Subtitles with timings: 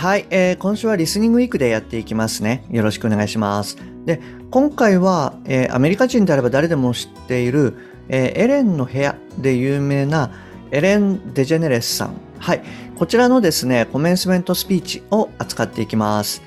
[0.00, 4.18] はい、えー、今週はリスニングウィークでやっていきますねよろしくお願いしますで
[4.50, 7.74] 今回は、えー、アメリカ人であれば誰でも知っている、
[8.08, 10.32] えー、エレンの部屋で有名な
[10.70, 12.14] エレン・デジェネレスさん。
[12.38, 12.62] はい。
[12.96, 16.42] こちらのですね、コメンスメントスピーチを扱っていきます。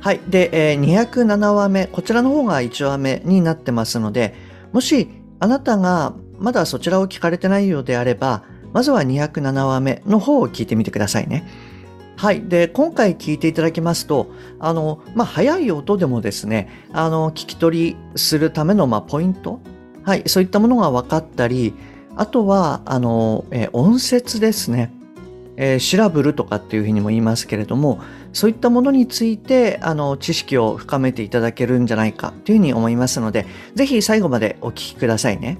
[0.00, 0.20] はい。
[0.28, 4.34] で、えー、207話目、こちらの方が1話目になってますので、
[4.72, 11.46] もしあなたがまだそちらを聞かれてないようであれば、まずは207話目の方を聞いてみてくださいね。
[12.20, 12.42] はい。
[12.42, 19.58] で、今回聞いていただきますと、あの、まあ、早い音でもですね、あの、聞き取りするための、まあ、ポイント
[20.02, 20.24] はい。
[20.26, 21.72] そういったものが分かったり、
[22.16, 24.92] あとは、あの、えー、音節ですね。
[25.56, 28.00] えー、シラブルとかっていうふうにも言いますけれども、
[28.34, 35.56] そういったものについて、あの、知識を深めていただけるんじゃないかというふうに思いますので、ぜひ最後までお聞きくださいね。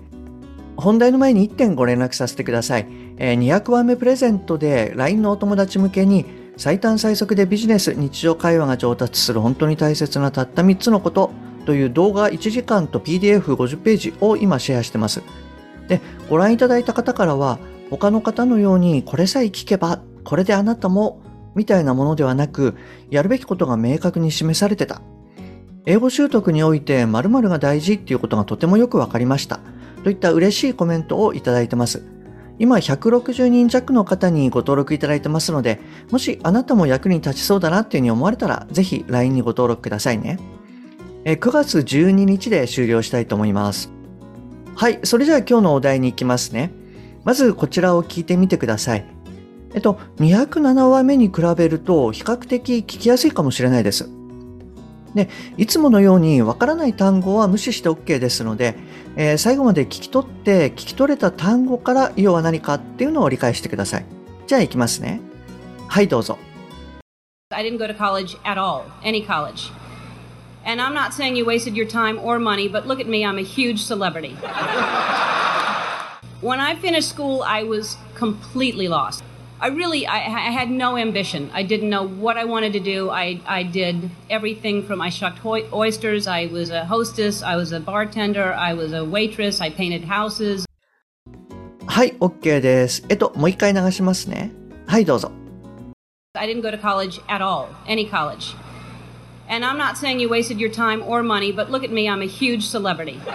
[0.77, 2.87] 本題の前に1点ご連絡させてください。
[3.17, 11.31] え、200話目プレゼントで LINE のお友達向けに最短最速でビジネス、日常会話が上達する本当に大切なたった3つのこと
[11.65, 15.23] という動画1時間と PDF50 ページを今シェアしてます。
[15.89, 21.23] で、ご覧いただいた方からは、他の方のようにこれさえ聞けば、これであなたも、
[21.55, 22.75] みたいなものではなく、
[23.09, 25.01] やるべきことが明確に示されてた。
[25.87, 29.61] 英語習得において〇〇が大事っていうことがとてもよくわかりました。
[30.05, 32.20] といった嬉しいコメントをいただいてます。
[32.61, 35.81] 今160人弱の方にご登録いただいてますので、
[36.11, 40.39] もしあなたも役に立ちそうだなっていうふうに思われたら、ぜひ LINE にご登録くださいね。
[41.25, 43.91] え9月12日で終了したいと思います。
[44.77, 46.71] はい、それじゃあ今日のお題に行きますね。
[47.25, 49.07] まずこちらを聞いてみてください。
[49.73, 54.20] えっと、207話目に比べると比較的聞きやすいかもしれないです。
[55.15, 58.77] で、いつものようにわからない単語は無視して OK ですので、
[59.17, 64.07] えー、最後まで聞き取って聞き取れた単語から要は何かっていうのを理解してください。
[64.47, 65.21] じゃあ行きますね。
[65.89, 66.39] はい、どうぞ。
[67.53, 69.73] I didn't go to college at all, any college.
[70.65, 73.39] And I'm not saying you wasted your time or money, but look at me, I'm
[73.39, 74.37] a huge celebrity.
[76.43, 79.25] when I finished school, I was completely lost.
[79.60, 81.50] I really, I, I, had no ambition.
[81.54, 83.10] I didn't know what I wanted to do.
[83.10, 87.80] I, I did everything from I shucked oysters, I was a hostess, I was a
[87.80, 90.66] bartender, I was a waitress, I painted houses.
[91.88, 93.06] はい、OK です。
[93.08, 94.52] えっと、もう一回流しますね。
[94.86, 95.32] はい、どうぞ。
[96.34, 98.54] I didn't go to college at all, any college.
[99.48, 102.22] And I'm not saying you wasted your time or money, but look at me, I'm
[102.22, 103.20] a huge celebrity.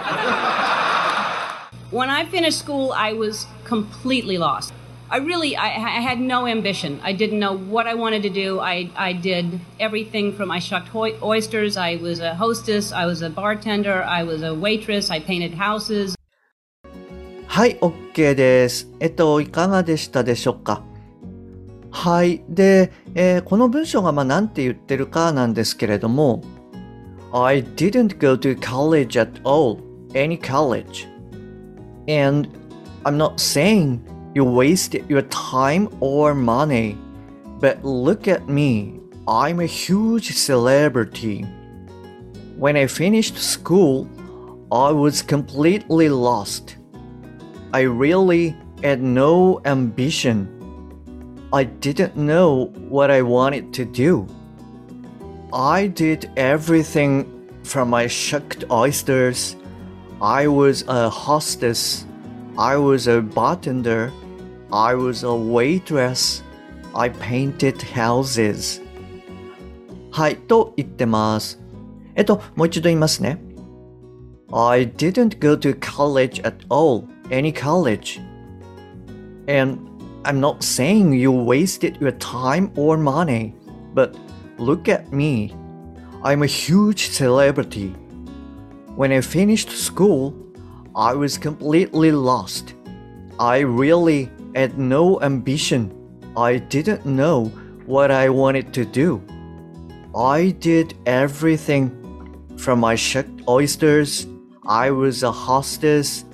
[1.89, 4.71] when I finished school, I was completely lost.
[5.09, 7.01] I really I, I, had no ambition.
[7.03, 8.61] I didn't know what I wanted to do.
[8.61, 11.75] I, I did everything from I shucked oysters.
[11.75, 12.93] I was a hostess.
[12.93, 14.03] I was a bartender.
[14.03, 15.11] I was a waitress.
[15.11, 16.15] I painted houses.
[17.47, 18.87] はい、OK です。
[19.01, 20.81] えっと、いかがでしたでしょうか
[21.91, 22.41] はい。
[22.47, 26.41] で、えー、この文章がまあ何て言ってるかなんですけれども
[27.33, 29.77] I didn't go to college at all,
[30.13, 31.05] any college.
[32.07, 32.47] And
[33.03, 33.99] I'm not saying
[34.36, 36.98] you wasted your time or money.
[37.58, 39.00] But look at me.
[39.26, 41.40] I'm a huge celebrity.
[42.58, 44.06] When I finished school,
[44.70, 46.76] I was completely lost.
[47.72, 50.38] I really had no ambition.
[51.50, 54.26] I didn't know what I wanted to do.
[55.50, 59.56] I did everything from my shucked oysters.
[60.20, 62.04] I was a hostess.
[62.58, 64.12] I was a bartender.
[64.71, 66.43] I was a waitress.
[66.93, 68.81] I painted houses.
[70.11, 71.59] はい、と言ってます。
[72.15, 73.41] えっと、もう一度言いますね。
[74.51, 78.19] I didn't go to college at all, any college.
[79.47, 79.79] And
[80.23, 83.53] I'm not saying you wasted your time or money,
[83.95, 84.15] but
[84.57, 85.55] look at me.
[86.23, 87.95] I'm a huge celebrity.
[88.95, 90.33] When I finished school,
[90.93, 92.75] I was completely lost.
[93.39, 95.91] I really had no ambition.
[96.35, 97.51] I didn't know
[97.85, 99.21] what I wanted to do.
[100.15, 101.91] I did everything
[102.57, 104.27] from my shucked oysters.
[104.65, 106.25] I was a hostess.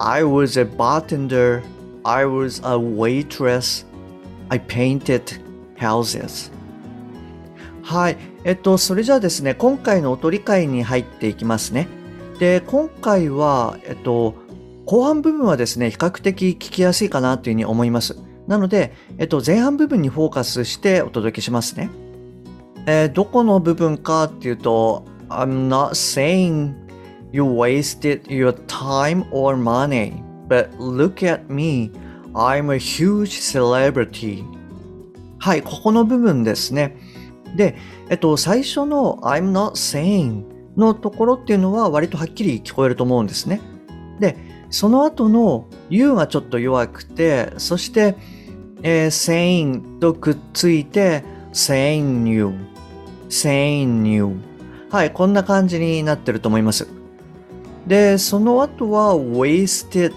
[0.00, 1.62] I was a bartender.
[2.04, 3.84] I was a waitress.
[4.50, 5.40] I painted
[5.76, 6.50] houses.
[7.82, 8.18] はい。
[8.44, 11.88] えっと、それじゃあですね、今回の音理解に入っていきますね。
[12.38, 14.34] で、今回は、えっと、
[14.85, 18.17] 後半部分はですね、比較的聞きやすいかなというふうに思います。
[18.47, 21.89] なので、えっと、前半部分にフォーカスしてお届けしますね。
[22.85, 26.73] えー、どこの部分かっていうと、I'm not saying
[27.31, 30.13] you wasted your time or money,
[30.47, 31.91] but look at me.
[32.33, 34.43] I'm a huge celebrity.
[35.39, 36.97] はい、ここの部分ですね。
[37.55, 37.75] で、
[38.09, 40.43] えっと、最初の I'm not saying
[40.75, 43.61] のところっていうのは割とはっきり聞こえると思うんですね。
[44.19, 44.37] で、
[44.73, 48.15] その後の U がちょっと弱くて、そして、
[48.81, 51.23] えー、saying とくっついて
[51.53, 52.55] saying you,
[53.29, 54.35] saying you
[54.89, 56.87] はい、こんな感じになってると思います。
[57.85, 60.11] で、その後は wasted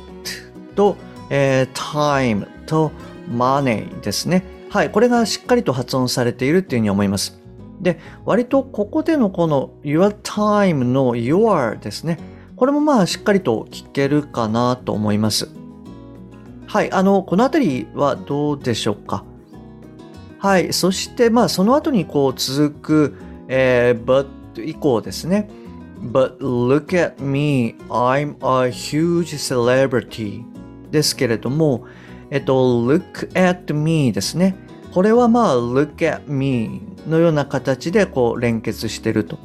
[0.74, 0.96] と、
[1.28, 2.92] えー、time と
[3.30, 4.42] money ですね。
[4.70, 7.38] はい、これがしっかりと発音されているっていうふうに思います。
[7.82, 12.35] で、割とここでのこの your time の your ですね。
[12.56, 15.50] これもまあしっかりと聞けるかなと思います。
[16.66, 19.24] はい、あの、このあたりはどうでしょうか？
[20.38, 23.16] はい、そしてまあその後にこう続く、
[23.48, 24.26] えー、but
[24.64, 25.50] 以降ですね。
[26.00, 30.42] But look at me, I'm a huge celebrity
[30.90, 31.84] ですけれども、
[32.30, 34.56] えっと、look at me ですね。
[34.92, 39.38] これはまあ look at me のような形でこう連結してると。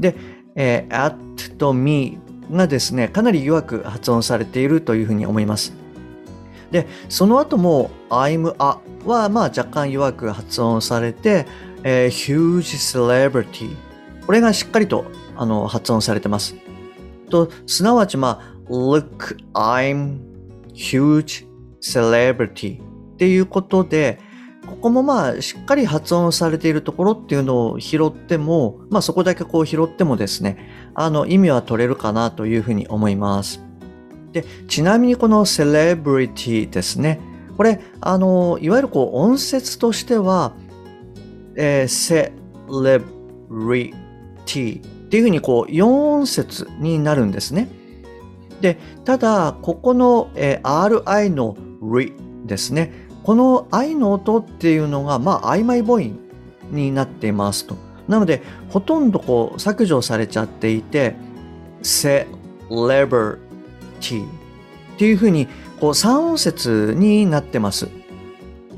[0.00, 0.16] で、
[0.56, 2.18] えー、at と me
[2.50, 5.72] がですね、かなり弱く発音されているというふうに思います。
[6.70, 11.46] で、その後も I'm a はまあ若干弱く発音されて、
[11.84, 13.76] えー、huge celebrity
[14.26, 15.06] これがしっかりと
[15.36, 16.56] あの発音されてます。
[17.30, 20.18] と、すなわちまあ、look, I'm
[20.74, 21.46] huge
[21.80, 24.18] celebrity っていうことで、
[24.66, 33.62] ここもまあしっかり発音されているところっていうのを拾っても、まあそこだけこう拾ってもですね、あの意味は取れるかなというふうに思います。
[34.32, 37.20] で、ちなみにこの celebrity ですね、
[37.56, 40.52] これ、あの、いわゆるこう音節としては、
[41.54, 42.32] えー、
[42.68, 47.68] celebrity っていうふうにこう4音節になるんですね。
[48.60, 52.12] で、ただ、ここの、えー、RI の r
[52.44, 53.05] ですね。
[53.26, 56.16] この I の音っていうのが、まあ、曖昧母音
[56.70, 57.76] になっていますと。
[58.06, 61.16] なので、ほとんどこう削除されちゃっていて、
[61.82, 63.38] celebrity っ
[64.96, 65.48] ていうふうに、
[65.80, 67.88] こう3音節になってます。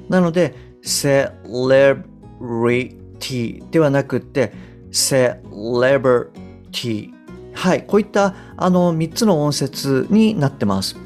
[0.09, 4.55] なので、celebrity ではなくて、
[4.91, 7.13] celebrity
[7.53, 10.97] はい、こういったあの3つの音節になってます。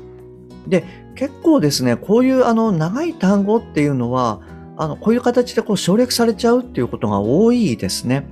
[0.69, 4.41] で、結構ですね、こういうあの長い単語っていうのは、
[4.77, 8.27] あのこういう形でこう省略されちゃうっていうことが多いですね。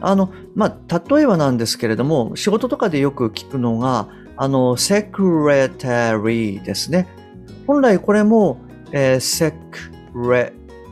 [0.00, 7.08] あの、まあ、例えばなんですけれども、仕事とかでよく聞くのが、あの、secretary ですね。
[7.66, 8.58] 本来これも、
[8.92, 9.62] えー、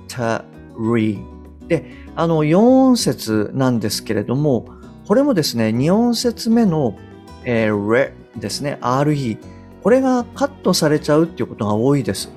[0.09, 1.25] secretary
[1.69, 1.85] で、
[2.17, 4.67] あの、4音節なんですけれども、
[5.07, 6.97] これもですね、2音節目の、
[7.45, 9.39] えー、re ですね、re。
[9.87, 12.33] これがカットされちゃうっていうことが多いです。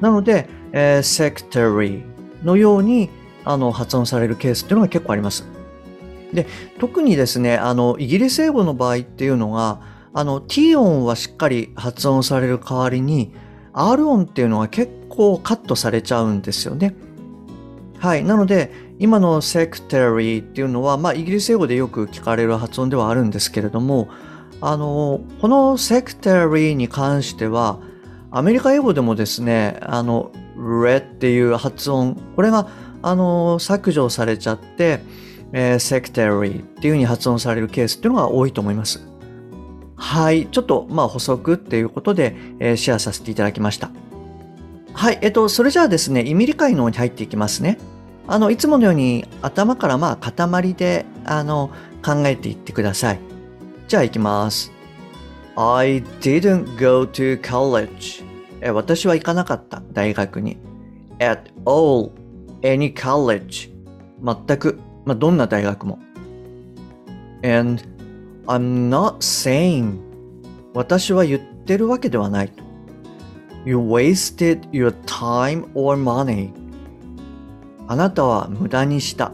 [0.00, 2.02] なので、えー、secretary
[2.42, 3.10] のように
[3.44, 5.46] あの発音されるケースっていうのが結構あります。
[6.32, 6.46] で、
[6.78, 9.82] 特にですね、あの、イギリス英語の場合っていうのが、
[10.14, 13.34] あの、t 音はしっかり発音される代わりに、
[13.74, 16.94] r 音っていうのは結構カットされちゃうんですよね。
[17.98, 18.24] はい。
[18.24, 24.08] なので、今の secretary っていうのは、まあ、イギリス英語でよく聞かれる発音ではあるんですけれども、
[24.60, 27.80] あの、この secretary に関しては、
[28.30, 32.68] アメリカ英語でもですね、あの、re っていう発音、これが、
[33.02, 35.00] あの、削除されちゃって、
[35.52, 39.00] えー、secretary っていうふうに発音されるケースっていうのが多いと思います。
[39.96, 40.46] はい。
[40.46, 43.90] ちょっと、まあ、補足っていうことで、えー、シェアさせていただきました。
[44.92, 45.18] はい。
[45.22, 47.78] えっと、それじゃあですね、意味理解の方に入っていきますね。
[48.26, 51.70] あの、いつものように頭からまあ塊で、あの、
[52.04, 53.29] 考えていってください。
[53.90, 54.70] じゃあ行きます。
[55.56, 58.24] I didn't go to college.
[58.60, 60.58] え私は行かなかった、大学に。
[61.18, 62.12] at all,
[62.62, 63.72] any college.
[64.22, 65.98] 全く、まあ、どんな大学も。
[67.42, 67.82] and
[68.46, 69.98] I'm not saying
[70.72, 72.52] 私は言ってるわけではない。
[73.64, 76.52] You wasted your time or money.
[77.88, 79.32] あなたは無駄にした。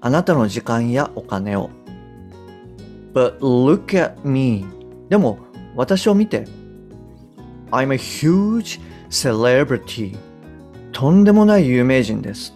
[0.00, 1.68] あなたの時間やお金を。
[3.12, 4.64] But look at me.
[5.08, 5.38] でも
[5.74, 6.46] 私を見て。
[7.70, 10.16] I'm a huge celebrity.
[10.92, 12.52] とんでもない有名人です。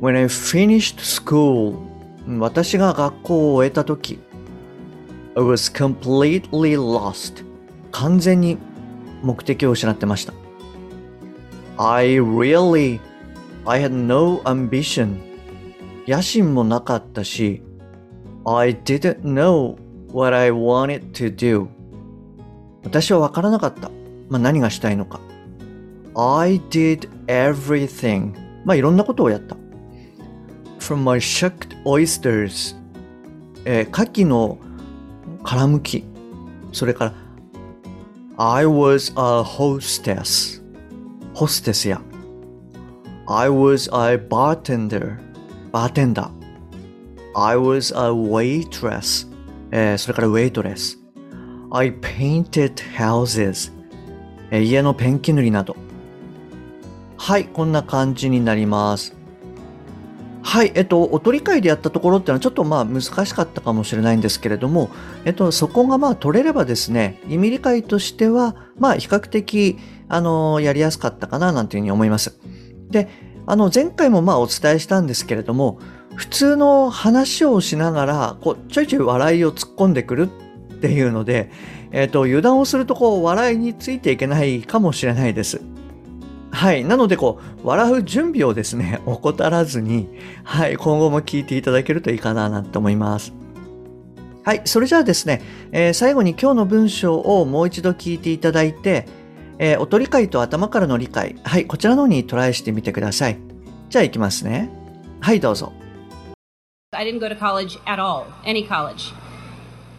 [0.00, 1.76] When I finished school,
[2.38, 4.18] 私が学校を終えた時
[5.34, 7.44] I was completely lost.
[7.92, 8.58] 完全に
[9.22, 10.32] 目的を失ってました。
[11.78, 13.00] I really,
[13.64, 15.16] I had no ambition.
[16.06, 17.62] 野心もなかったし、
[18.56, 19.76] I didn't know
[20.10, 21.68] what I wanted to do.
[22.82, 23.90] 私はわからなかった。
[24.30, 25.20] まあ、何がしたいのか。
[26.14, 28.32] I did everything.
[28.64, 29.54] まあ、いろんなことをやった。
[30.78, 32.74] From my shucked oysters.
[33.66, 34.58] えー、牡蠣の
[35.44, 36.04] 殻むき。
[36.72, 37.14] それから、
[38.38, 40.62] I was a hostess.
[41.34, 42.00] ホステスや。
[43.26, 45.18] I was a bartender.
[45.70, 46.37] バーテンダー。
[47.40, 49.28] I was a waitress.
[49.70, 50.98] えー、それからウェイトレス。
[51.70, 53.72] I painted houses.
[54.50, 55.76] えー、家のペンキ塗りなど。
[57.16, 59.14] はい、こんな感じになります。
[60.42, 64.90] はい、えっと、おとり会でやったところっていうのはちょっとまあ難しかったかもしれないんですけれども、
[65.24, 69.78] えっと、そこがまあ取れればですね、意味理解としては、まあ比較的、
[70.08, 72.36] あの、やりやすかったかななんていうふうに思います。
[72.90, 73.08] で、
[73.46, 75.78] あの、前回もまあお伝えしたんですけれども、
[76.18, 81.48] 普通の話をしながら、こう、ちょいちょい笑いを突っ込んでくるっていうので、
[81.92, 85.60] えっと、油断をするとこう、笑いについていけないかもしれないです。
[86.50, 86.84] はい。
[86.84, 90.08] なので、こう、笑う準備をですね、 怠らずに、
[90.42, 93.32] はい、今後も聞いていただけるといいかな、なんて思います。
[94.42, 94.62] はい。
[94.64, 99.06] それじゃあですね、えー、最後に今日の文章をもう一度聞いていただいて、
[99.60, 103.38] えー、音理解と頭からの理解、はい、こちらの方にトライしてみてください。
[103.88, 104.68] じゃあ行きますね。
[105.20, 105.72] はい、どうぞ。
[106.93, 109.11] I didn't go to college at all, any college.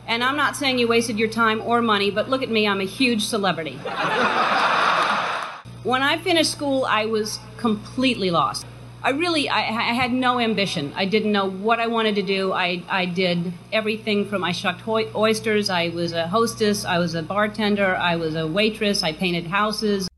[0.07, 2.81] And I'm not saying you wasted your time or money, but look at me, I'm
[2.81, 3.77] a huge celebrity.
[5.83, 8.65] When I finished school, I was completely lost.
[9.03, 10.95] I really, I, I, had no ambition.
[10.97, 12.55] I didn't know what I wanted to do.
[12.55, 17.23] I, I did everything from I shucked oysters, I was a hostess, I was a
[17.23, 20.09] bartender, I was a waitress, I painted houses.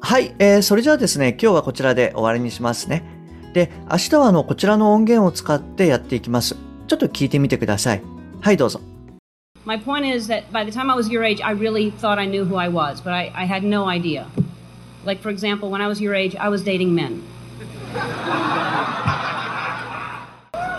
[0.00, 3.11] はい、えー、それじゃあですね、今日はこちらで終わりにしますね。
[3.53, 6.55] で、明日はあの、こちらの音源を使ってやっていきます。
[6.87, 8.01] ちょっと聞いてみてください。
[8.41, 8.81] はい、どうぞ。
[9.65, 12.43] My point is that by the time I was your age, I really thought I knew
[12.43, 14.27] who I was, but I, I had no idea.
[15.05, 17.23] Like, for example, when I was your age, I was dating men.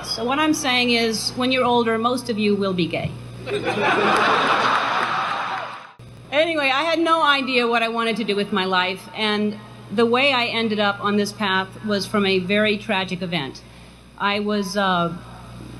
[0.04, 3.10] so, what I'm saying is, when you're older, most of you will be gay.
[6.30, 9.56] anyway, I had no idea what I wanted to do with my life, and
[9.92, 13.62] the way I ended up on this path was from a very tragic event.
[14.18, 15.12] I was uh,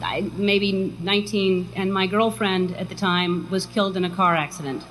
[0.02, 4.82] I, maybe 19, and my girlfriend at the time was killed in a car accident.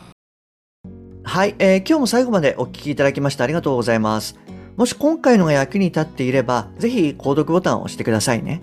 [1.26, 4.38] はい、えー、今日も最後までお聞きいただきましてありがとうございます。
[4.76, 8.62] もし今回のが役に立っていれば、ぜひ購読ボタンを押してくださいね。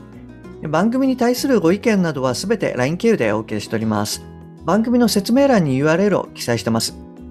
[0.69, 4.23] 番組に対するご意見などはすべて LINE 経由でお受けしております。
[4.65, 7.10] 番組の説明欄に URL を記載してます。